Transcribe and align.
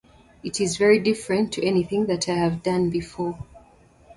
It 0.43 0.59
is 0.59 0.77
very 0.77 0.97
different 0.97 1.53
to 1.53 1.63
anything 1.63 2.07
that 2.07 2.27
I 2.27 2.33
have 2.33 2.63
done 2.63 2.89
before. 2.89 3.37